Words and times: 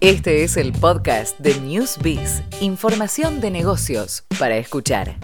Este 0.00 0.44
es 0.44 0.56
el 0.56 0.70
podcast 0.70 1.36
de 1.40 1.60
Newsbiz, 1.60 2.44
información 2.60 3.40
de 3.40 3.50
negocios 3.50 4.22
para 4.38 4.56
escuchar. 4.56 5.16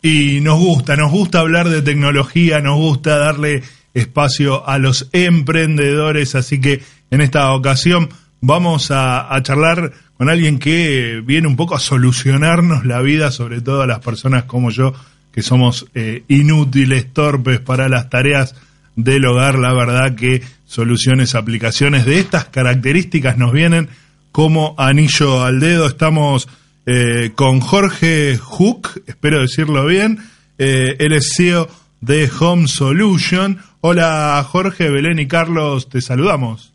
Y 0.00 0.40
nos 0.40 0.58
gusta, 0.58 0.96
nos 0.96 1.12
gusta 1.12 1.40
hablar 1.40 1.68
de 1.68 1.82
tecnología, 1.82 2.62
nos 2.62 2.78
gusta 2.78 3.18
darle 3.18 3.62
espacio 3.92 4.66
a 4.66 4.78
los 4.78 5.10
emprendedores, 5.12 6.34
así 6.34 6.62
que 6.62 6.80
en 7.10 7.20
esta 7.20 7.52
ocasión 7.52 8.08
vamos 8.40 8.90
a, 8.90 9.38
charlar 9.42 9.92
con 10.16 10.30
alguien 10.30 10.58
que 10.58 11.22
viene 11.26 11.46
un 11.46 11.56
poco 11.56 11.74
a 11.74 11.78
solucionarnos 11.78 12.86
la 12.86 13.02
vida, 13.02 13.30
sobre 13.30 13.60
todo 13.60 13.82
a 13.82 13.86
las 13.86 13.98
personas 13.98 14.44
como 14.44 14.70
yo, 14.70 14.94
que 15.32 15.42
somos 15.42 15.86
eh, 15.94 16.22
inútiles, 16.28 17.12
torpes 17.12 17.60
para 17.60 17.88
las 17.88 18.10
tareas 18.10 18.54
del 18.96 19.24
hogar. 19.26 19.58
La 19.58 19.72
verdad 19.72 20.14
que 20.14 20.42
soluciones, 20.64 21.34
aplicaciones 21.34 22.04
de 22.06 22.18
estas 22.18 22.46
características 22.46 23.38
nos 23.38 23.52
vienen 23.52 23.88
como 24.32 24.74
anillo 24.78 25.44
al 25.44 25.60
dedo. 25.60 25.86
Estamos 25.86 26.48
eh, 26.86 27.32
con 27.34 27.60
Jorge 27.60 28.38
Hook, 28.38 29.02
espero 29.06 29.40
decirlo 29.40 29.86
bien. 29.86 30.18
Eh, 30.58 30.96
él 30.98 31.12
es 31.12 31.34
CEO 31.36 31.68
de 32.00 32.30
Home 32.40 32.66
Solution. 32.66 33.58
Hola 33.80 34.44
Jorge, 34.48 34.90
Belén 34.90 35.18
y 35.18 35.28
Carlos, 35.28 35.88
te 35.88 36.00
saludamos. 36.00 36.72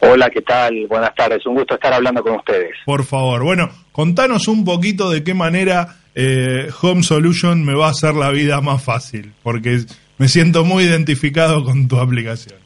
Hola, 0.00 0.30
¿qué 0.30 0.42
tal? 0.42 0.86
Buenas 0.86 1.14
tardes, 1.14 1.44
un 1.46 1.54
gusto 1.56 1.74
estar 1.74 1.92
hablando 1.92 2.22
con 2.22 2.36
ustedes. 2.36 2.76
Por 2.84 3.04
favor, 3.04 3.42
bueno, 3.42 3.70
contanos 3.90 4.46
un 4.46 4.64
poquito 4.64 5.10
de 5.10 5.24
qué 5.24 5.34
manera 5.34 5.96
eh, 6.20 6.68
Home 6.82 7.04
Solution 7.04 7.64
me 7.64 7.74
va 7.74 7.86
a 7.86 7.90
hacer 7.90 8.14
la 8.14 8.30
vida 8.30 8.60
más 8.60 8.82
fácil, 8.82 9.32
porque 9.44 9.78
me 10.18 10.26
siento 10.26 10.64
muy 10.64 10.82
identificado 10.82 11.62
con 11.62 11.86
tu 11.86 11.96
aplicación. 11.98 12.58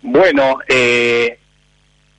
Bueno, 0.00 0.58
eh, 0.66 1.38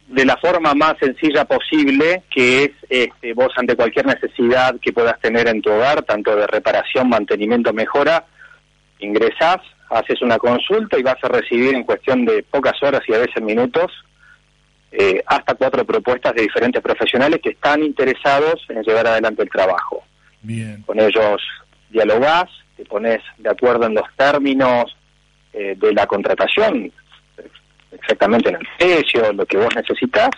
de 0.07 0.25
la 0.25 0.37
forma 0.37 0.75
más 0.75 0.93
sencilla 0.99 1.45
posible, 1.45 2.21
que 2.29 2.65
es 2.65 2.71
este, 2.87 3.33
vos 3.33 3.51
ante 3.57 3.75
cualquier 3.75 4.05
necesidad 4.05 4.75
que 4.79 4.93
puedas 4.93 5.19
tener 5.21 5.47
en 5.47 5.59
tu 5.63 5.71
hogar, 5.71 6.03
tanto 6.03 6.35
de 6.35 6.45
reparación, 6.45 7.09
mantenimiento, 7.09 7.73
mejora, 7.73 8.25
ingresás 8.99 9.61
haces 9.89 10.21
una 10.21 10.37
consulta 10.37 10.99
y 10.99 11.03
vas 11.03 11.17
a 11.23 11.27
recibir 11.27 11.75
en 11.75 11.83
cuestión 11.83 12.25
de 12.25 12.43
pocas 12.43 12.81
horas 12.81 13.01
y 13.07 13.13
a 13.13 13.19
veces 13.19 13.41
minutos 13.41 13.91
eh, 14.97 15.21
hasta 15.25 15.55
cuatro 15.55 15.83
propuestas 15.85 16.33
de 16.33 16.43
diferentes 16.43 16.81
profesionales 16.81 17.41
que 17.43 17.49
están 17.49 17.83
interesados 17.83 18.65
en 18.69 18.81
llevar 18.81 19.07
adelante 19.07 19.43
el 19.43 19.49
trabajo. 19.49 20.03
Bien. 20.41 20.83
Con 20.83 20.99
ellos 20.99 21.41
dialogás, 21.89 22.45
te 22.77 22.85
pones 22.85 23.21
de 23.37 23.49
acuerdo 23.49 23.87
en 23.87 23.95
los 23.95 24.05
términos 24.15 24.95
eh, 25.53 25.75
de 25.77 25.93
la 25.93 26.07
contratación, 26.07 26.91
exactamente 27.91 28.49
en 28.49 28.55
el 28.55 28.67
precio, 28.77 29.33
lo 29.33 29.45
que 29.45 29.57
vos 29.57 29.75
necesitas, 29.75 30.29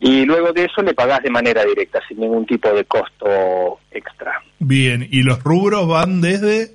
y 0.00 0.24
luego 0.24 0.52
de 0.52 0.64
eso 0.64 0.82
le 0.82 0.94
pagás 0.94 1.22
de 1.22 1.30
manera 1.30 1.64
directa, 1.64 2.00
sin 2.08 2.18
ningún 2.20 2.46
tipo 2.46 2.68
de 2.72 2.84
costo 2.84 3.78
extra. 3.92 4.40
Bien, 4.58 5.06
¿y 5.08 5.22
los 5.22 5.42
rubros 5.42 5.86
van 5.86 6.20
desde 6.20 6.70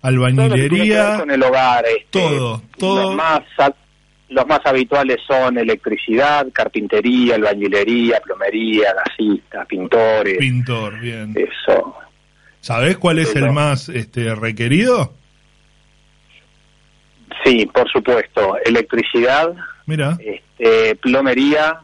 albañilería, 0.00 1.18
con 1.18 1.30
el 1.30 1.42
hogar, 1.42 1.84
este, 1.86 2.06
todo, 2.10 2.62
todo. 2.78 3.12
Más, 3.14 3.42
los 4.28 4.46
más 4.46 4.60
habituales 4.64 5.18
son 5.26 5.58
electricidad, 5.58 6.46
carpintería, 6.52 7.36
albañilería, 7.36 8.20
plomería, 8.20 8.94
gasistas, 8.94 9.66
pintores. 9.66 10.38
Pintor, 10.38 11.00
bien. 11.00 11.34
Eso. 11.36 11.96
¿Sabés 12.60 12.98
cuál 12.98 13.18
es 13.18 13.34
el 13.36 13.52
más 13.52 13.88
este, 13.88 14.34
requerido? 14.34 15.14
Sí, 17.44 17.66
por 17.66 17.90
supuesto. 17.90 18.56
Electricidad, 18.64 19.54
Mira. 19.88 20.18
Este, 20.20 20.96
plomería 20.96 21.80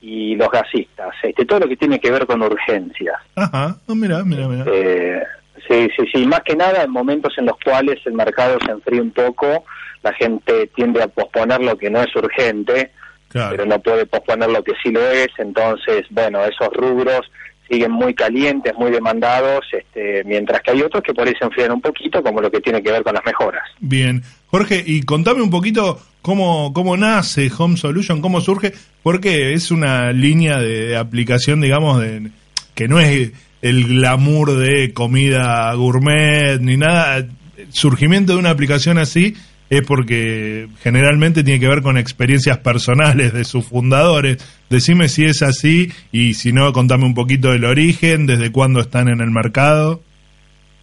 y 0.00 0.36
los 0.36 0.48
gasistas. 0.48 1.12
Este, 1.24 1.44
todo 1.44 1.58
lo 1.58 1.68
que 1.68 1.76
tiene 1.76 1.98
que 1.98 2.12
ver 2.12 2.24
con 2.24 2.40
urgencias. 2.40 3.16
Ajá, 3.34 3.78
oh, 3.88 3.96
mira, 3.96 4.22
mira, 4.22 4.46
mira. 4.46 4.64
Eh, 4.72 5.24
Sí, 5.68 5.88
sí, 5.96 6.04
sí. 6.12 6.26
Más 6.26 6.40
que 6.40 6.56
nada 6.56 6.82
en 6.82 6.90
momentos 6.90 7.34
en 7.38 7.46
los 7.46 7.56
cuales 7.64 7.98
el 8.04 8.14
mercado 8.14 8.58
se 8.64 8.72
enfría 8.72 9.02
un 9.02 9.10
poco, 9.10 9.64
la 10.02 10.12
gente 10.12 10.68
tiende 10.74 11.02
a 11.02 11.08
posponer 11.08 11.60
lo 11.60 11.76
que 11.76 11.90
no 11.90 12.00
es 12.00 12.14
urgente, 12.14 12.92
pero 13.28 13.66
no 13.66 13.80
puede 13.80 14.06
posponer 14.06 14.50
lo 14.50 14.62
que 14.62 14.72
sí 14.82 14.90
lo 14.90 15.00
es. 15.10 15.28
Entonces, 15.38 16.06
bueno, 16.10 16.44
esos 16.44 16.68
rubros 16.72 17.22
siguen 17.68 17.90
muy 17.90 18.14
calientes, 18.14 18.72
muy 18.76 18.90
demandados, 18.90 19.64
este, 19.72 20.22
mientras 20.24 20.60
que 20.62 20.70
hay 20.70 20.82
otros 20.82 21.02
que 21.02 21.12
por 21.12 21.26
ahí 21.26 21.34
se 21.38 21.44
enfrían 21.44 21.72
un 21.72 21.80
poquito, 21.80 22.22
como 22.22 22.40
lo 22.40 22.50
que 22.50 22.60
tiene 22.60 22.82
que 22.82 22.92
ver 22.92 23.02
con 23.02 23.14
las 23.14 23.24
mejoras. 23.24 23.64
Bien. 23.80 24.22
Jorge, 24.46 24.82
y 24.86 25.02
contame 25.02 25.42
un 25.42 25.50
poquito 25.50 25.98
cómo, 26.22 26.72
cómo 26.72 26.96
nace 26.96 27.50
Home 27.58 27.76
Solution, 27.76 28.20
cómo 28.20 28.40
surge, 28.40 28.72
porque 29.02 29.52
es 29.52 29.70
una 29.70 30.12
línea 30.12 30.58
de 30.58 30.96
aplicación, 30.96 31.60
digamos, 31.60 32.00
de, 32.00 32.30
que 32.74 32.86
no 32.86 33.00
es 33.00 33.32
el 33.68 33.84
glamour 33.86 34.56
de 34.56 34.92
comida 34.92 35.72
gourmet 35.74 36.60
ni 36.60 36.76
nada. 36.76 37.16
El 37.18 37.28
surgimiento 37.70 38.32
de 38.32 38.38
una 38.38 38.50
aplicación 38.50 38.98
así 38.98 39.34
es 39.68 39.84
porque 39.84 40.68
generalmente 40.82 41.42
tiene 41.42 41.58
que 41.58 41.68
ver 41.68 41.82
con 41.82 41.98
experiencias 41.98 42.58
personales 42.58 43.32
de 43.32 43.44
sus 43.44 43.66
fundadores. 43.66 44.38
Decime 44.70 45.08
si 45.08 45.24
es 45.24 45.42
así 45.42 45.90
y 46.12 46.34
si 46.34 46.52
no, 46.52 46.72
contame 46.72 47.04
un 47.04 47.14
poquito 47.14 47.50
del 47.50 47.64
origen, 47.64 48.26
desde 48.26 48.52
cuándo 48.52 48.80
están 48.80 49.08
en 49.08 49.20
el 49.20 49.30
mercado. 49.30 50.00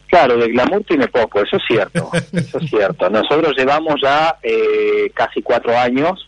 Claro, 0.07 0.37
de 0.37 0.49
glamour 0.49 0.83
tiene 0.83 1.07
poco, 1.07 1.41
eso 1.41 1.57
es 1.57 1.63
cierto, 1.67 2.11
eso 2.33 2.59
es 2.59 2.69
cierto. 2.69 3.09
Nosotros 3.09 3.53
llevamos 3.57 3.95
ya 4.01 4.35
eh, 4.43 5.09
casi 5.13 5.41
cuatro 5.41 5.77
años 5.77 6.27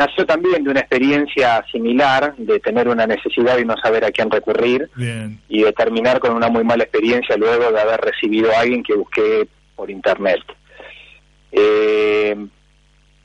nació 0.00 0.24
también 0.24 0.64
de 0.64 0.70
una 0.70 0.80
experiencia 0.80 1.62
similar, 1.70 2.34
de 2.38 2.58
tener 2.58 2.88
una 2.88 3.06
necesidad 3.06 3.58
y 3.58 3.66
no 3.66 3.76
saber 3.76 4.02
a 4.06 4.10
quién 4.10 4.30
recurrir, 4.30 4.88
y 5.46 5.62
de 5.62 5.72
terminar 5.74 6.20
con 6.20 6.32
una 6.34 6.48
muy 6.48 6.64
mala 6.64 6.84
experiencia 6.84 7.36
luego 7.36 7.70
de 7.70 7.80
haber 7.80 8.00
recibido 8.00 8.50
a 8.50 8.60
alguien 8.60 8.82
que 8.82 8.94
busqué 8.94 9.46
por 9.76 9.90
internet. 9.90 10.40
Eh, 11.52 12.34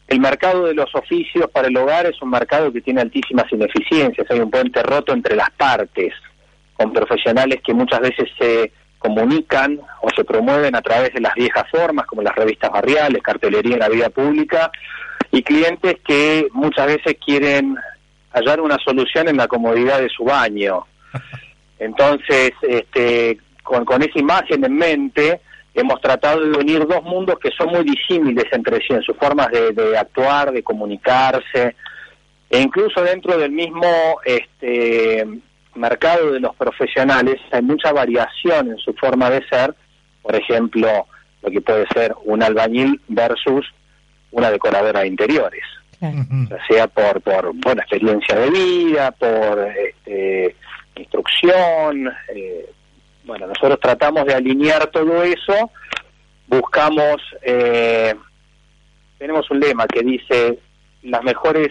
el 0.10 0.20
mercado 0.20 0.66
de 0.66 0.74
los 0.74 0.94
oficios 0.94 1.50
para 1.50 1.70
el 1.70 1.78
hogar 1.78 2.08
es 2.08 2.22
un 2.22 2.30
mercado 2.30 2.74
que 2.74 2.82
tiene 2.82 3.00
altísimas 3.00 3.50
ineficiencias, 3.54 4.30
hay 4.30 4.40
un 4.42 4.52
puente 4.52 4.84
roto 4.84 5.14
entre 5.14 5.38
las 5.38 5.52
partes, 5.52 6.14
con 6.74 6.92
profesionales 6.92 7.62
que 7.66 7.74
muchas 7.74 8.02
veces 8.02 8.30
se 8.38 8.74
comunican 9.00 9.80
o 10.02 10.10
se 10.10 10.26
promueven 10.26 10.76
a 10.76 10.82
través 10.82 11.14
de 11.14 11.22
las 11.22 11.36
viejas 11.36 11.70
formas, 11.72 12.06
como 12.06 12.22
las 12.22 12.36
revistas 12.36 12.70
barriales, 12.70 13.24
cartelería 13.24 13.76
en 13.76 13.80
la 13.80 13.90
vida 13.90 14.10
pública, 14.10 14.72
y 15.36 15.44
clientes 15.44 15.98
que 16.08 16.48
muchas 16.54 16.88
veces 16.88 17.18
quieren 17.24 17.76
hallar 18.32 18.62
una 18.62 18.78
solución 18.78 19.28
en 19.28 19.36
la 19.36 19.50
comodidad 19.50 20.00
de 20.00 20.08
su 20.08 20.24
baño. 20.24 20.86
Entonces, 21.80 22.52
este, 22.62 23.38
con, 23.62 23.84
con 23.84 24.02
esa 24.02 24.18
imagen 24.18 24.64
en 24.64 24.78
mente, 24.78 25.42
hemos 25.74 26.00
tratado 26.00 26.40
de 26.40 26.58
unir 26.58 26.88
dos 26.88 27.04
mundos 27.04 27.38
que 27.38 27.52
son 27.52 27.68
muy 27.68 27.84
disímiles 27.84 28.46
entre 28.54 28.78
sí 28.78 28.94
en 28.94 29.02
sus 29.02 29.18
formas 29.18 29.50
de, 29.52 29.98
actuar, 29.98 30.54
de 30.54 30.64
comunicarse, 30.64 31.76
e 32.50 32.62
incluso 32.62 33.02
dentro 33.02 33.38
del 33.38 33.52
mismo 33.52 34.18
este, 34.24 35.28
mercado 35.76 36.32
de 36.32 36.40
los 36.40 36.56
profesionales 36.56 37.42
hay 37.52 37.62
mucha 37.62 37.92
variación 37.92 38.72
en 38.72 38.78
su 38.78 38.94
forma 38.94 39.30
de 39.30 39.46
ser, 39.50 39.76
por 40.22 40.34
ejemplo, 40.34 41.08
lo 41.44 41.52
que 41.52 41.60
puede 41.60 41.86
ser 41.94 42.16
un 42.24 42.42
albañil 42.42 43.02
versus 43.10 43.66
una 44.32 44.52
decoradora 44.52 45.02
de 45.02 45.08
interiores, 45.08 45.64
ya 46.02 46.66
sea 46.68 46.88
por, 46.88 47.22
por 47.22 47.54
buena 47.56 47.82
experiencia 47.82 48.36
de 48.36 48.50
vida, 48.50 49.12
por 49.12 49.60
este, 49.60 50.56
instrucción. 50.96 52.12
Eh, 52.34 52.70
bueno, 53.24 53.48
nosotros 53.48 53.80
tratamos 53.80 54.26
de 54.26 54.36
alinear 54.36 54.88
todo 54.88 55.24
eso, 55.24 55.72
buscamos, 56.48 57.22
eh, 57.42 58.14
tenemos 59.18 59.50
un 59.50 59.60
lema 59.60 59.88
que 59.88 60.02
dice, 60.04 60.60
las 61.04 61.24
mejores 61.24 61.70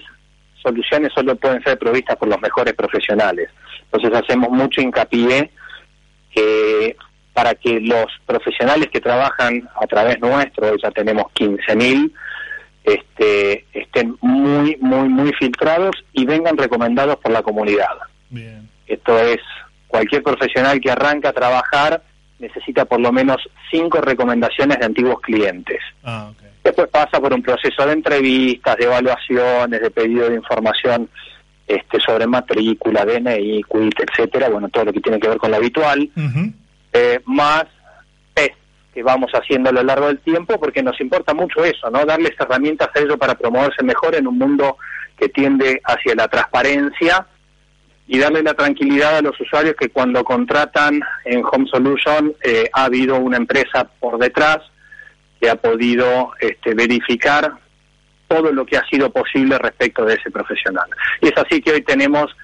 soluciones 0.62 1.12
solo 1.12 1.36
pueden 1.36 1.62
ser 1.62 1.78
provistas 1.78 2.16
por 2.16 2.28
los 2.28 2.40
mejores 2.40 2.74
profesionales. 2.74 3.50
Entonces 3.82 4.12
hacemos 4.14 4.50
mucho 4.50 4.80
hincapié 4.80 5.50
que 6.30 6.96
para 7.32 7.54
que 7.54 7.80
los 7.80 8.06
profesionales 8.26 8.88
que 8.90 9.00
trabajan 9.00 9.68
a 9.80 9.86
través 9.86 10.20
nuestro, 10.20 10.76
ya 10.76 10.90
tenemos 10.90 11.26
15.000, 11.34 12.10
este, 12.84 13.64
estén 13.72 14.16
muy, 14.20 14.76
muy, 14.76 15.08
muy 15.08 15.32
filtrados 15.32 15.96
y 16.12 16.26
vengan 16.26 16.56
recomendados 16.56 17.16
por 17.16 17.32
la 17.32 17.42
comunidad. 17.42 17.96
Esto 18.86 19.18
es, 19.18 19.40
cualquier 19.88 20.22
profesional 20.22 20.80
que 20.80 20.90
arranca 20.90 21.30
a 21.30 21.32
trabajar 21.32 22.02
necesita 22.38 22.84
por 22.84 23.00
lo 23.00 23.12
menos 23.12 23.38
cinco 23.70 24.00
recomendaciones 24.00 24.78
de 24.78 24.84
antiguos 24.84 25.20
clientes. 25.20 25.80
Ah, 26.02 26.30
Después 26.62 26.88
pasa 26.88 27.20
por 27.20 27.32
un 27.32 27.42
proceso 27.42 27.86
de 27.86 27.92
entrevistas, 27.92 28.76
de 28.76 28.84
evaluaciones, 28.84 29.82
de 29.82 29.90
pedido 29.90 30.30
de 30.30 30.36
información 30.36 31.10
este, 31.66 32.00
sobre 32.00 32.26
matrícula, 32.26 33.04
DNI, 33.04 33.62
quit, 33.64 34.00
etcétera, 34.00 34.48
bueno, 34.48 34.68
todo 34.70 34.86
lo 34.86 34.92
que 34.92 35.00
tiene 35.00 35.20
que 35.20 35.28
ver 35.28 35.38
con 35.38 35.50
lo 35.50 35.58
habitual, 35.58 36.10
eh, 36.92 37.20
más 37.26 37.64
que 38.94 39.02
vamos 39.02 39.32
haciendo 39.32 39.70
a 39.70 39.72
lo 39.72 39.82
largo 39.82 40.06
del 40.06 40.20
tiempo, 40.20 40.58
porque 40.58 40.82
nos 40.82 40.98
importa 41.00 41.34
mucho 41.34 41.64
eso, 41.64 41.90
¿no? 41.90 42.06
Darles 42.06 42.32
herramientas 42.38 42.88
a 42.94 43.00
ellos 43.00 43.16
para 43.16 43.34
promoverse 43.34 43.82
mejor 43.82 44.14
en 44.14 44.28
un 44.28 44.38
mundo 44.38 44.78
que 45.18 45.28
tiende 45.28 45.82
hacia 45.84 46.14
la 46.14 46.28
transparencia 46.28 47.26
y 48.06 48.18
darle 48.18 48.42
la 48.42 48.54
tranquilidad 48.54 49.16
a 49.16 49.22
los 49.22 49.38
usuarios 49.40 49.74
que 49.78 49.88
cuando 49.88 50.22
contratan 50.22 51.00
en 51.24 51.42
Home 51.44 51.66
Solution 51.68 52.34
eh, 52.42 52.70
ha 52.72 52.84
habido 52.84 53.16
una 53.16 53.36
empresa 53.36 53.84
por 53.98 54.18
detrás 54.18 54.58
que 55.40 55.50
ha 55.50 55.56
podido 55.56 56.32
este, 56.38 56.74
verificar 56.74 57.52
todo 58.28 58.52
lo 58.52 58.64
que 58.64 58.76
ha 58.76 58.86
sido 58.86 59.10
posible 59.10 59.58
respecto 59.58 60.04
de 60.04 60.14
ese 60.14 60.30
profesional. 60.30 60.86
Y 61.20 61.28
es 61.28 61.34
así 61.36 61.60
que 61.60 61.72
hoy 61.72 61.82
tenemos 61.82 62.34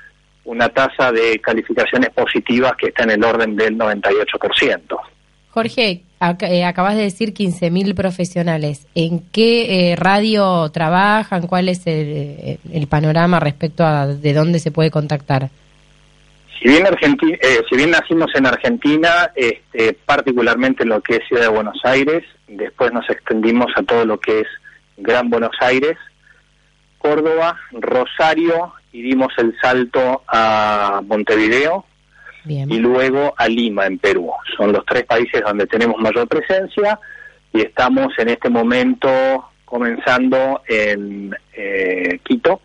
una 0.44 0.68
tasa 0.68 1.12
de 1.12 1.38
calificaciones 1.38 2.10
positivas 2.10 2.72
que 2.76 2.88
está 2.88 3.04
en 3.04 3.10
el 3.10 3.24
orden 3.24 3.54
del 3.54 3.76
98%. 3.76 4.98
Jorge, 5.50 6.02
eh, 6.20 6.64
acabas 6.64 6.96
de 6.96 7.02
decir 7.02 7.32
15.000 7.32 7.94
profesionales. 7.94 8.86
¿En 8.94 9.20
qué 9.32 9.92
eh, 9.92 9.96
radio 9.96 10.68
trabajan? 10.70 11.46
¿Cuál 11.46 11.68
es 11.68 11.86
el, 11.86 12.58
panorama 12.88 13.40
respecto 13.40 13.84
a 13.84 14.06
de 14.06 14.34
dónde 14.34 14.58
se 14.58 14.70
puede 14.70 14.90
contactar? 14.90 15.48
Si 16.60 16.68
bien, 16.68 16.84
eh, 16.86 17.62
si 17.70 17.76
bien 17.76 17.90
nacimos 17.90 18.30
en 18.34 18.46
Argentina, 18.46 19.30
este, 19.34 19.94
particularmente 19.94 20.82
en 20.82 20.90
lo 20.90 21.00
que 21.00 21.16
es 21.16 21.26
Ciudad 21.26 21.44
de 21.44 21.48
Buenos 21.48 21.80
Aires, 21.84 22.22
después 22.48 22.92
nos 22.92 23.08
extendimos 23.08 23.72
a 23.76 23.82
todo 23.82 24.04
lo 24.04 24.20
que 24.20 24.40
es 24.40 24.46
Gran 24.98 25.30
Buenos 25.30 25.56
Aires, 25.60 25.96
Córdoba, 26.98 27.58
Rosario 27.72 28.74
y 28.92 29.00
dimos 29.00 29.32
el 29.38 29.56
salto 29.58 30.22
a 30.28 31.00
Montevideo, 31.06 31.86
y 32.46 32.78
luego 32.78 33.34
a 33.36 33.48
Lima, 33.48 33.86
en 33.86 33.98
Perú. 33.98 34.30
Son 34.56 34.72
los 34.72 34.84
tres 34.86 35.04
países 35.04 35.42
donde 35.44 35.66
tenemos 35.66 35.96
mayor 36.00 36.26
presencia 36.28 36.98
y 37.52 37.60
estamos 37.62 38.12
en 38.18 38.28
este 38.30 38.48
momento 38.48 39.10
comenzando 39.64 40.62
en 40.66 41.34
eh, 41.54 42.18
Quito, 42.24 42.60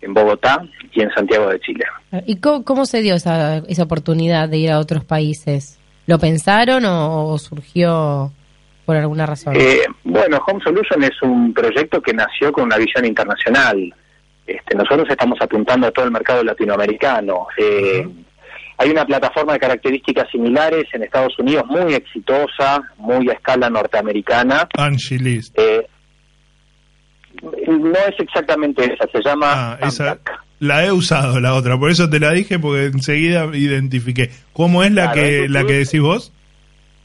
en 0.00 0.14
Bogotá 0.14 0.62
y 0.92 1.02
en 1.02 1.10
Santiago 1.10 1.48
de 1.48 1.60
Chile. 1.60 1.84
¿Y 2.26 2.36
cómo, 2.36 2.86
se 2.86 3.02
dio 3.02 3.14
esa, 3.14 3.58
esa, 3.58 3.82
oportunidad 3.82 4.48
de 4.48 4.58
ir 4.58 4.70
a 4.70 4.78
otros 4.78 5.04
países? 5.04 5.78
¿Lo 6.06 6.18
pensaron 6.18 6.84
o, 6.86 7.36
surgió 7.38 8.30
por 8.84 8.96
alguna 8.96 9.26
razón? 9.26 9.56
Eh, 9.56 9.80
bueno, 10.04 10.38
Home 10.46 10.62
Solution 10.62 11.02
es 11.02 11.20
un 11.22 11.52
proyecto 11.52 12.00
que 12.00 12.12
nació 12.12 12.52
con 12.52 12.64
una 12.64 12.76
visión 12.76 13.04
internacional. 13.04 13.92
Este, 14.46 14.76
nosotros 14.76 15.08
estamos 15.08 15.38
apuntando 15.40 15.86
a 15.86 15.90
todo 15.90 16.04
el 16.04 16.10
mercado 16.10 16.44
latinoamericano. 16.44 17.46
Eh, 17.56 18.06
hay 18.76 18.90
una 18.90 19.04
plataforma 19.04 19.52
de 19.54 19.60
características 19.60 20.30
similares 20.30 20.84
en 20.92 21.02
Estados 21.02 21.38
Unidos 21.38 21.64
muy 21.66 21.94
exitosa, 21.94 22.82
muy 22.96 23.28
a 23.28 23.32
escala 23.32 23.70
norteamericana. 23.70 24.68
Angelis. 24.76 25.52
Eh, 25.54 25.86
no 27.68 27.98
es 27.98 28.18
exactamente 28.18 28.84
esa, 28.84 29.06
se 29.10 29.22
llama... 29.22 29.78
Ah, 29.80 30.16
la 30.60 30.84
he 30.84 30.92
usado 30.92 31.40
la 31.40 31.54
otra, 31.54 31.76
por 31.78 31.90
eso 31.90 32.08
te 32.08 32.20
la 32.20 32.32
dije 32.32 32.58
porque 32.58 32.86
enseguida 32.86 33.44
identifiqué. 33.52 34.30
¿Cómo 34.52 34.82
es 34.82 34.92
la 34.92 35.12
que 35.12 35.48
la 35.48 35.64
que 35.64 35.74
decís 35.74 36.00
vos? 36.00 36.32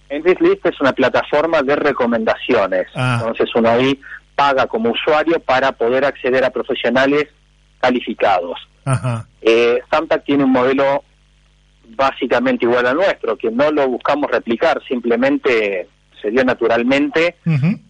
List 0.10 0.66
es 0.66 0.80
una 0.80 0.94
plataforma 0.94 1.62
de 1.62 1.76
recomendaciones. 1.76 2.88
Ah. 2.96 3.18
Entonces 3.20 3.50
uno 3.56 3.70
ahí 3.70 4.00
paga 4.36 4.66
como 4.68 4.92
usuario 4.92 5.40
para 5.40 5.72
poder 5.74 6.06
acceder 6.06 6.44
a 6.44 6.52
profesionales 6.52 7.28
calificados. 7.82 8.58
Ajá. 8.86 9.28
Eh, 9.42 9.82
tiene 10.26 10.46
un 10.46 10.52
modelo 10.52 11.04
básicamente 11.96 12.66
igual 12.66 12.86
al 12.86 12.96
nuestro, 12.96 13.38
que 13.38 13.52
no 13.52 13.72
lo 13.72 13.88
buscamos 13.88 14.30
replicar, 14.30 14.82
simplemente 14.88 15.88
se 16.22 16.32
dio 16.32 16.44
naturalmente, 16.44 17.36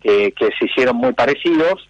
que, 0.01 0.33
se 0.37 0.65
hicieron 0.65 0.97
muy 0.97 1.13
parecidos. 1.13 1.89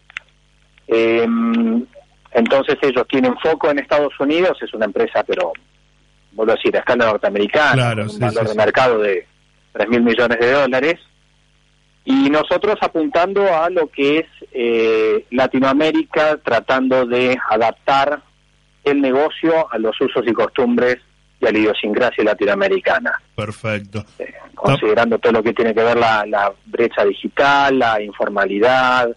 Em, 0.88 1.86
entonces 2.32 2.78
ellos 2.82 3.08
tienen 3.08 3.38
foco 3.38 3.70
en 3.70 3.80
Estados 3.80 4.14
Unidos, 4.20 4.58
es 4.62 4.74
una 4.74 4.86
empresa, 4.86 5.24
pero 5.24 5.54
vuelvo 6.32 6.54
a 6.54 6.56
decir, 6.56 6.76
a 6.76 6.80
escala 6.80 7.06
norteamericana, 7.06 7.96
un 8.08 8.20
valor 8.20 8.48
de 8.48 8.56
mercado 8.56 9.00
de 9.00 9.28
3 9.74 9.90
mil 9.90 10.02
millones 10.02 10.40
de 10.40 10.52
dólares. 10.52 11.00
Y 12.06 12.30
nosotros 12.30 12.78
apuntando 12.82 13.54
a 13.54 13.70
lo 13.70 13.88
que 13.88 14.20
es 14.20 14.26
eh, 14.52 15.26
Latinoamérica, 15.32 16.38
tratando 16.38 17.06
de 17.06 17.38
adaptar 17.50 18.22
el 18.84 19.02
negocio 19.02 19.72
a 19.72 19.78
los 19.78 20.00
usos 20.00 20.24
y 20.26 20.34
costumbres 20.34 20.98
y 21.40 21.46
a 21.46 21.52
la 21.52 21.58
idiosincrasia 21.58 22.24
latinoamericana. 22.24 23.12
Perfecto. 23.36 24.06
Eh, 24.20 24.34
considerando 24.56 25.18
todo 25.20 25.34
lo 25.34 25.44
que 25.44 25.54
tiene 25.54 25.74
que 25.74 25.84
ver 25.84 25.98
la, 25.98 26.52
brecha 26.66 27.04
digital, 27.06 27.80
la 27.80 28.02
informalidad, 28.02 29.10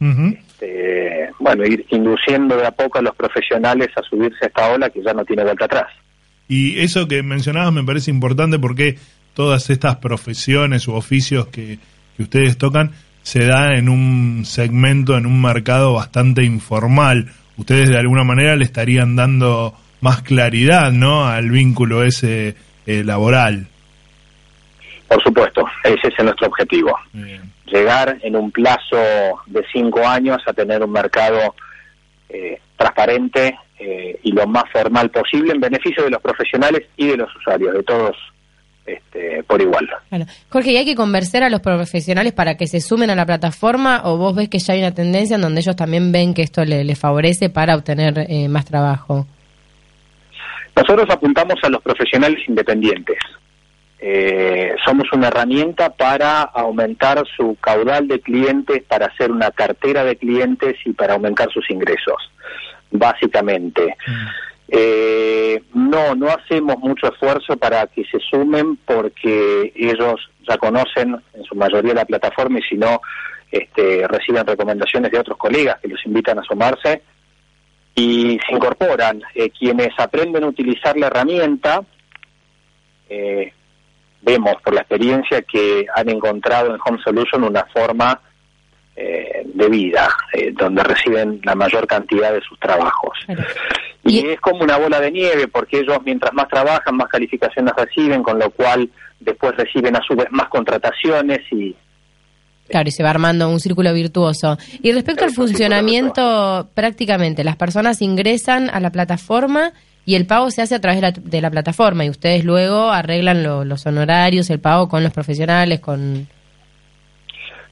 este, 0.00 1.30
bueno, 1.38 1.64
ir 1.64 1.84
induciendo 1.90 2.56
de 2.56 2.66
a 2.66 2.70
poco 2.70 2.98
a 2.98 3.02
los 3.02 3.14
profesionales 3.14 3.88
a 3.96 4.02
subirse 4.02 4.44
a 4.44 4.46
esta 4.48 4.72
ola 4.72 4.90
que 4.90 5.02
ya 5.02 5.12
no 5.12 5.24
tiene 5.24 5.44
vuelta 5.44 5.66
atrás. 5.66 5.92
Y 6.48 6.80
eso 6.80 7.06
que 7.06 7.22
mencionabas 7.22 7.72
me 7.72 7.84
parece 7.84 8.10
importante 8.10 8.58
porque 8.58 8.96
todas 9.34 9.70
estas 9.70 9.96
profesiones 9.96 10.88
u 10.88 10.94
oficios 10.94 11.48
que, 11.48 11.78
que 12.16 12.22
ustedes 12.22 12.56
tocan 12.56 12.92
se 13.22 13.44
da 13.44 13.76
en 13.76 13.90
un 13.90 14.44
segmento, 14.46 15.16
en 15.16 15.26
un 15.26 15.42
mercado 15.42 15.92
bastante 15.92 16.44
informal. 16.44 17.30
Ustedes 17.58 17.90
de 17.90 17.98
alguna 17.98 18.24
manera 18.24 18.56
le 18.56 18.64
estarían 18.64 19.16
dando 19.16 19.74
más 20.00 20.22
claridad 20.22 20.92
¿no? 20.92 21.26
al 21.26 21.50
vínculo 21.50 22.04
ese 22.04 22.54
eh, 22.86 23.04
laboral. 23.04 23.66
Por 25.08 25.22
supuesto, 25.22 25.66
ese 25.84 26.08
es 26.08 26.24
nuestro 26.24 26.48
objetivo. 26.48 26.98
Llegar 27.66 28.18
en 28.22 28.36
un 28.36 28.50
plazo 28.50 28.96
de 29.46 29.64
cinco 29.72 30.06
años 30.06 30.38
a 30.46 30.52
tener 30.52 30.82
un 30.82 30.92
mercado 30.92 31.54
eh, 32.28 32.60
transparente 32.76 33.58
eh, 33.78 34.18
y 34.22 34.32
lo 34.32 34.46
más 34.46 34.64
formal 34.72 35.10
posible 35.10 35.52
en 35.52 35.60
beneficio 35.60 36.04
de 36.04 36.10
los 36.10 36.22
profesionales 36.22 36.86
y 36.96 37.08
de 37.08 37.16
los 37.16 37.34
usuarios, 37.36 37.74
de 37.74 37.82
todos 37.82 38.16
este, 38.86 39.42
por 39.44 39.60
igual. 39.60 39.86
Jorge, 40.48 40.72
¿y 40.72 40.76
hay 40.78 40.84
que 40.84 40.94
convencer 40.94 41.42
a 41.42 41.50
los 41.50 41.60
profesionales 41.60 42.32
para 42.32 42.56
que 42.56 42.66
se 42.66 42.80
sumen 42.80 43.10
a 43.10 43.14
la 43.14 43.26
plataforma 43.26 44.02
o 44.04 44.16
vos 44.16 44.34
ves 44.34 44.48
que 44.48 44.58
ya 44.58 44.74
hay 44.74 44.80
una 44.80 44.94
tendencia 44.94 45.36
en 45.36 45.42
donde 45.42 45.60
ellos 45.60 45.76
también 45.76 46.10
ven 46.10 46.32
que 46.32 46.42
esto 46.42 46.64
les 46.64 46.98
favorece 46.98 47.50
para 47.50 47.76
obtener 47.76 48.26
más 48.48 48.64
trabajo? 48.64 49.26
Nosotros 50.78 51.06
apuntamos 51.10 51.56
a 51.64 51.70
los 51.70 51.82
profesionales 51.82 52.38
independientes. 52.46 53.18
Eh, 53.98 54.76
somos 54.86 55.12
una 55.12 55.26
herramienta 55.26 55.90
para 55.90 56.42
aumentar 56.42 57.24
su 57.36 57.56
caudal 57.60 58.06
de 58.06 58.20
clientes, 58.20 58.84
para 58.84 59.06
hacer 59.06 59.32
una 59.32 59.50
cartera 59.50 60.04
de 60.04 60.16
clientes 60.16 60.76
y 60.84 60.92
para 60.92 61.14
aumentar 61.14 61.50
sus 61.50 61.68
ingresos, 61.68 62.30
básicamente. 62.92 63.96
Mm. 64.06 64.26
Eh, 64.68 65.62
no, 65.74 66.14
no 66.14 66.28
hacemos 66.28 66.78
mucho 66.78 67.12
esfuerzo 67.12 67.56
para 67.56 67.88
que 67.88 68.04
se 68.04 68.20
sumen 68.20 68.76
porque 68.84 69.72
ellos 69.74 70.30
ya 70.48 70.58
conocen 70.58 71.16
en 71.34 71.42
su 71.42 71.56
mayoría 71.56 71.94
la 71.94 72.04
plataforma 72.04 72.60
y 72.60 72.62
si 72.62 72.76
no, 72.76 73.00
este, 73.50 74.06
reciben 74.06 74.46
recomendaciones 74.46 75.10
de 75.10 75.18
otros 75.18 75.38
colegas 75.38 75.80
que 75.80 75.88
los 75.88 76.06
invitan 76.06 76.38
a 76.38 76.44
sumarse 76.44 77.02
y 77.98 78.38
se 78.46 78.54
incorporan. 78.54 79.22
Eh, 79.34 79.50
quienes 79.50 79.88
aprenden 79.98 80.44
a 80.44 80.48
utilizar 80.48 80.96
la 80.96 81.08
herramienta, 81.08 81.82
eh, 83.08 83.52
vemos 84.22 84.54
por 84.62 84.74
la 84.74 84.82
experiencia 84.82 85.42
que 85.42 85.86
han 85.94 86.08
encontrado 86.08 86.72
en 86.72 86.80
Home 86.84 87.02
Solution 87.02 87.42
una 87.42 87.64
forma 87.64 88.20
eh, 88.94 89.42
de 89.44 89.68
vida, 89.68 90.08
donde 90.52 90.82
reciben 90.84 91.40
la 91.44 91.54
mayor 91.54 91.86
cantidad 91.86 92.32
de 92.32 92.40
sus 92.40 92.58
trabajos. 92.58 93.18
Y, 94.04 94.20
y 94.20 94.30
es 94.30 94.40
como 94.40 94.62
una 94.62 94.76
bola 94.76 95.00
de 95.00 95.10
nieve, 95.10 95.48
porque 95.48 95.80
ellos 95.80 95.98
mientras 96.04 96.32
más 96.32 96.48
trabajan, 96.48 96.96
más 96.96 97.08
calificaciones 97.08 97.74
reciben, 97.76 98.22
con 98.22 98.38
lo 98.38 98.48
cual 98.50 98.88
después 99.18 99.56
reciben 99.56 99.96
a 99.96 100.02
su 100.02 100.14
vez 100.14 100.28
más 100.30 100.48
contrataciones 100.48 101.40
y 101.50 101.74
Claro, 102.68 102.88
y 102.88 102.92
se 102.92 103.02
va 103.02 103.10
armando 103.10 103.48
un 103.48 103.60
círculo 103.60 103.92
virtuoso. 103.94 104.58
Y 104.82 104.92
respecto 104.92 105.24
al 105.24 105.32
funcionamiento, 105.32 106.68
prácticamente 106.74 107.44
las 107.44 107.56
personas 107.56 108.02
ingresan 108.02 108.68
a 108.70 108.80
la 108.80 108.90
plataforma 108.90 109.72
y 110.04 110.14
el 110.14 110.26
pago 110.26 110.50
se 110.50 110.62
hace 110.62 110.74
a 110.74 110.80
través 110.80 111.02
de 111.22 111.40
la, 111.40 111.50
plataforma 111.50 112.04
y 112.04 112.10
ustedes 112.10 112.44
luego 112.44 112.90
arreglan 112.90 113.42
los 113.42 113.86
honorarios, 113.86 114.48
el 114.50 114.60
pago 114.60 114.88
con 114.88 115.02
los 115.02 115.12
profesionales, 115.12 115.80
con... 115.80 116.26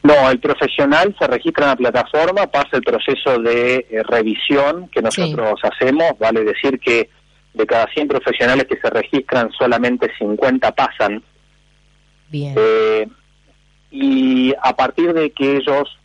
No, 0.02 0.30
el 0.30 0.38
profesional 0.38 1.16
se 1.18 1.26
registra 1.26 1.64
en 1.64 1.70
la 1.70 1.76
plataforma, 1.76 2.46
pasa 2.46 2.68
el 2.72 2.82
proceso 2.82 3.38
de 3.38 3.86
eh, 3.90 4.02
revisión 4.04 4.88
que 4.88 5.02
nosotros 5.02 5.58
hacemos, 5.62 6.12
vale 6.18 6.44
decir 6.44 6.78
que 6.78 7.08
de 7.54 7.66
cada 7.66 7.86
100 7.86 8.08
profesionales 8.08 8.66
que 8.68 8.78
se 8.78 8.90
registran, 8.90 9.50
solamente 9.58 10.10
50 10.18 10.72
pasan. 10.72 11.22
Bien. 12.28 12.54
Eh, 12.56 13.08
y 13.90 14.54
a 14.62 14.74
partir 14.74 15.12
de 15.12 15.30
que 15.30 15.56
ellos 15.56 15.98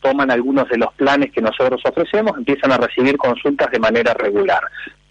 toman 0.00 0.30
algunos 0.30 0.68
de 0.68 0.78
los 0.78 0.92
planes 0.94 1.30
que 1.32 1.40
nosotros 1.40 1.80
ofrecemos, 1.84 2.36
empiezan 2.36 2.72
a 2.72 2.76
recibir 2.76 3.16
consultas 3.16 3.70
de 3.70 3.78
manera 3.78 4.14
regular. 4.14 4.62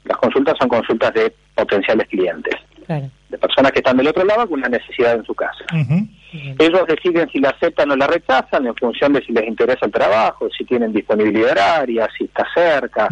Las 0.03 0.17
consultas 0.17 0.55
son 0.59 0.67
consultas 0.67 1.13
de 1.13 1.33
potenciales 1.55 2.07
clientes. 2.07 2.55
de 3.29 3.37
personas 3.37 3.71
que 3.71 3.79
están 3.79 3.97
del 3.97 4.07
otro 4.07 4.25
lado 4.25 4.47
con 4.47 4.59
una 4.59 4.67
necesidad 4.67 5.15
en 5.15 5.23
su 5.23 5.33
casa. 5.33 5.63
Ellos 6.59 6.85
deciden 6.87 7.29
si 7.29 7.39
la 7.39 7.49
aceptan 7.49 7.89
o 7.91 7.95
la 7.95 8.07
rechazan 8.07 8.67
en 8.67 8.75
función 8.75 9.13
de 9.13 9.21
si 9.23 9.31
les 9.31 9.47
interesa 9.47 9.85
el 9.85 9.91
trabajo, 9.91 10.49
si 10.49 10.65
tienen 10.65 10.91
disponibilidad 10.91 11.51
horaria, 11.51 12.09
si 12.17 12.25
está 12.25 12.45
cerca. 12.53 13.07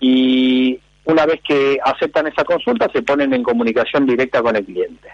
Y 0.00 0.78
una 1.04 1.24
vez 1.26 1.40
que 1.46 1.78
aceptan 1.84 2.26
esa 2.26 2.44
consulta, 2.44 2.88
se 2.92 3.02
ponen 3.02 3.32
en 3.32 3.42
comunicación 3.42 4.06
directa 4.06 4.42
con 4.42 4.56
el 4.56 4.64
cliente. 4.64 5.08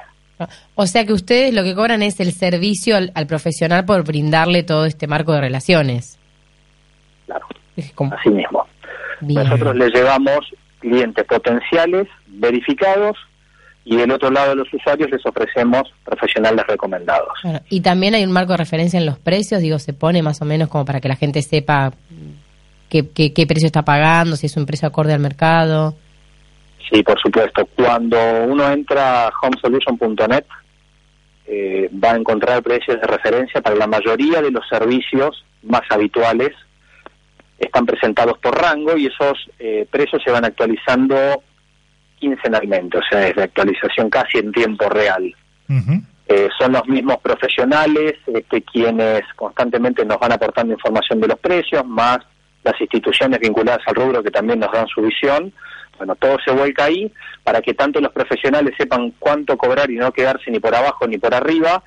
O 0.74 0.86
sea 0.86 1.06
que 1.06 1.12
ustedes 1.12 1.54
lo 1.54 1.62
que 1.62 1.74
cobran 1.74 2.02
es 2.02 2.18
el 2.20 2.32
servicio 2.32 2.96
al, 2.96 3.26
profesional 3.26 3.84
por 3.84 4.04
brindarle 4.04 4.62
todo 4.62 4.86
este 4.86 5.06
marco 5.06 5.32
de 5.32 5.40
relaciones. 5.40 6.18
Claro, 7.26 7.46
así 8.16 8.30
mismo. 8.30 8.66
Nosotros 9.20 9.76
les 9.76 9.92
llevamos 9.92 10.40
clientes 10.80 11.24
potenciales, 11.26 12.08
verificados, 12.26 13.16
y 13.84 13.96
del 13.96 14.10
otro 14.12 14.30
lado 14.30 14.50
de 14.50 14.56
los 14.56 14.72
usuarios 14.72 15.10
les 15.10 15.24
ofrecemos 15.26 15.82
profesionales 16.04 16.64
recomendados. 16.66 17.32
Y 17.68 17.80
también 17.80 18.14
hay 18.14 18.24
un 18.24 18.32
marco 18.32 18.52
de 18.52 18.58
referencia 18.58 18.98
en 18.98 19.06
los 19.06 19.18
precios, 19.18 19.60
digo, 19.60 19.78
se 19.78 19.92
pone 19.92 20.22
más 20.22 20.40
o 20.40 20.44
menos 20.44 20.68
como 20.68 20.84
para 20.84 21.00
que 21.00 21.08
la 21.08 21.16
gente 21.16 21.42
sepa 21.42 21.92
qué, 22.88 23.08
qué, 23.10 23.46
precio 23.46 23.66
está 23.66 23.82
pagando, 23.82 24.36
si 24.36 24.46
es 24.46 24.56
un 24.56 24.66
precio 24.66 24.86
acorde 24.86 25.14
al 25.14 25.20
mercado. 25.20 25.96
Sí, 26.90 27.02
por 27.02 27.20
supuesto. 27.20 27.66
Cuando 27.76 28.18
uno 28.44 28.70
entra 28.70 29.28
a 29.28 29.32
homesolution.net 29.42 30.44
eh, 31.46 31.90
va 31.92 32.12
a 32.12 32.16
encontrar 32.16 32.62
precios 32.62 33.00
de 33.00 33.06
referencia 33.06 33.60
para 33.60 33.76
la 33.76 33.86
mayoría 33.86 34.40
de 34.40 34.50
los 34.50 34.66
servicios 34.68 35.44
más 35.62 35.82
habituales. 35.90 36.50
Están 37.58 37.84
presentados 37.86 38.38
por 38.38 38.60
rango 38.60 38.96
y 38.96 39.06
esos 39.06 39.50
eh, 39.58 39.86
precios 39.90 40.22
se 40.24 40.30
van 40.30 40.44
actualizando 40.44 41.42
quincenalmente, 42.18 42.98
o 42.98 43.02
sea, 43.08 43.26
es 43.26 43.34
de 43.34 43.42
actualización 43.42 44.08
casi 44.08 44.38
en 44.38 44.52
tiempo 44.52 44.88
real. 44.88 45.34
Eh, 46.28 46.48
son 46.58 46.72
los 46.72 46.86
mismos 46.86 47.16
profesionales 47.20 48.14
este, 48.26 48.62
quienes 48.62 49.22
constantemente 49.34 50.04
nos 50.04 50.18
van 50.18 50.32
aportando 50.32 50.72
información 50.72 51.20
de 51.20 51.28
los 51.28 51.38
precios, 51.38 51.84
más 51.84 52.18
las 52.62 52.80
instituciones 52.80 53.40
vinculadas 53.40 53.80
al 53.86 53.94
rubro 53.96 54.22
que 54.22 54.30
también 54.30 54.60
nos 54.60 54.70
dan 54.72 54.86
su 54.86 55.02
visión. 55.02 55.52
Bueno, 56.02 56.16
todo 56.16 56.36
se 56.44 56.50
vuelca 56.50 56.86
ahí 56.86 57.12
para 57.44 57.62
que 57.62 57.74
tanto 57.74 58.00
los 58.00 58.12
profesionales 58.12 58.74
sepan 58.76 59.12
cuánto 59.20 59.56
cobrar 59.56 59.88
y 59.88 59.94
no 59.94 60.10
quedarse 60.10 60.50
ni 60.50 60.58
por 60.58 60.74
abajo 60.74 61.06
ni 61.06 61.16
por 61.16 61.32
arriba 61.32 61.80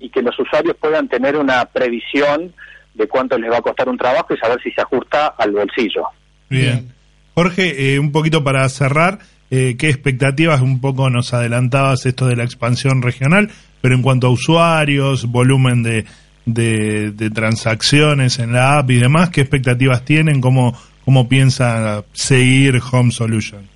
y 0.00 0.08
que 0.08 0.22
los 0.22 0.38
usuarios 0.38 0.74
puedan 0.80 1.06
tener 1.06 1.36
una 1.36 1.66
previsión 1.66 2.54
de 2.94 3.06
cuánto 3.06 3.36
les 3.36 3.52
va 3.52 3.58
a 3.58 3.60
costar 3.60 3.90
un 3.90 3.98
trabajo 3.98 4.32
y 4.32 4.38
saber 4.38 4.58
si 4.62 4.70
se 4.70 4.80
ajusta 4.80 5.34
al 5.36 5.52
bolsillo. 5.52 6.04
Bien. 6.48 6.94
Jorge, 7.34 7.92
eh, 7.92 7.98
un 7.98 8.10
poquito 8.10 8.42
para 8.42 8.66
cerrar, 8.70 9.18
eh, 9.50 9.76
qué 9.78 9.90
expectativas, 9.90 10.62
un 10.62 10.80
poco 10.80 11.10
nos 11.10 11.34
adelantabas 11.34 12.06
esto 12.06 12.26
de 12.26 12.36
la 12.36 12.44
expansión 12.44 13.02
regional, 13.02 13.50
pero 13.82 13.94
en 13.94 14.00
cuanto 14.00 14.28
a 14.28 14.30
usuarios, 14.30 15.26
volumen 15.26 15.82
de, 15.82 16.06
de, 16.46 17.30
transacciones 17.34 18.38
en 18.38 18.54
la 18.54 18.78
app 18.78 18.90
y 18.90 18.96
demás, 18.96 19.28
¿qué 19.28 19.42
expectativas 19.42 20.06
tienen? 20.06 20.40
¿Cómo, 20.40 20.74
cómo 21.08 21.26
piensa 21.26 22.04
seguir 22.12 22.82
Home 22.92 23.10
Solution? 23.10 23.66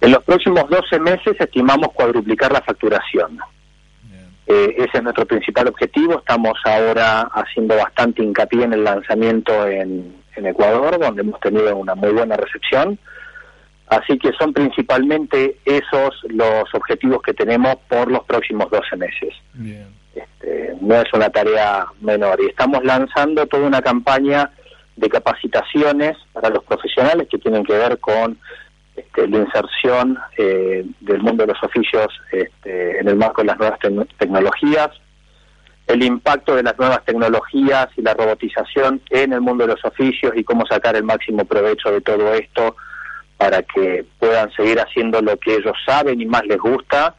En 0.00 0.10
los 0.10 0.24
próximos 0.24 0.68
12 0.68 0.98
meses 0.98 1.36
estimamos 1.38 1.92
cuadruplicar 1.92 2.50
la 2.50 2.60
facturación. 2.60 3.38
Eh, 4.48 4.74
ese 4.78 4.98
es 4.98 5.02
nuestro 5.04 5.26
principal 5.26 5.68
objetivo. 5.68 6.18
Estamos 6.18 6.54
ahora 6.64 7.20
haciendo 7.32 7.76
bastante 7.76 8.24
hincapié 8.24 8.64
en 8.64 8.72
el 8.72 8.82
lanzamiento 8.82 9.68
en, 9.68 10.12
en 10.34 10.46
Ecuador, 10.46 10.98
donde 10.98 11.22
hemos 11.22 11.38
tenido 11.38 11.76
una 11.76 11.94
muy 11.94 12.10
buena 12.10 12.36
recepción. 12.36 12.98
Así 13.86 14.18
que 14.18 14.32
son 14.32 14.52
principalmente 14.52 15.58
esos 15.64 16.20
los 16.30 16.74
objetivos 16.74 17.22
que 17.22 17.32
tenemos 17.32 17.76
por 17.88 18.10
los 18.10 18.24
próximos 18.24 18.68
12 18.72 18.96
meses. 18.96 19.34
Este, 20.16 20.74
no 20.80 20.96
es 20.96 21.12
una 21.12 21.30
tarea 21.30 21.86
menor. 22.00 22.40
Y 22.42 22.46
estamos 22.46 22.82
lanzando 22.82 23.46
toda 23.46 23.68
una 23.68 23.82
campaña 23.82 24.50
de 24.98 25.08
capacitaciones 25.08 26.16
para 26.32 26.50
los 26.50 26.64
profesionales 26.64 27.28
que 27.30 27.38
tienen 27.38 27.64
que 27.64 27.74
ver 27.74 27.98
con 27.98 28.38
este, 28.96 29.28
la 29.28 29.38
inserción 29.38 30.18
eh, 30.36 30.84
del 31.00 31.20
mundo 31.20 31.44
de 31.44 31.52
los 31.52 31.62
oficios 31.62 32.08
este, 32.32 32.98
en 32.98 33.08
el 33.08 33.16
marco 33.16 33.42
de 33.42 33.46
las 33.46 33.58
nuevas 33.58 33.78
tecnologías, 34.18 34.90
el 35.86 36.02
impacto 36.02 36.56
de 36.56 36.64
las 36.64 36.76
nuevas 36.78 37.04
tecnologías 37.04 37.88
y 37.96 38.02
la 38.02 38.14
robotización 38.14 39.00
en 39.10 39.32
el 39.32 39.40
mundo 39.40 39.66
de 39.66 39.74
los 39.74 39.84
oficios 39.84 40.32
y 40.36 40.42
cómo 40.42 40.66
sacar 40.66 40.96
el 40.96 41.04
máximo 41.04 41.44
provecho 41.44 41.90
de 41.92 42.00
todo 42.00 42.34
esto 42.34 42.76
para 43.36 43.62
que 43.62 44.04
puedan 44.18 44.50
seguir 44.52 44.80
haciendo 44.80 45.22
lo 45.22 45.36
que 45.36 45.54
ellos 45.54 45.76
saben 45.86 46.20
y 46.20 46.26
más 46.26 46.44
les 46.44 46.58
gusta 46.58 47.14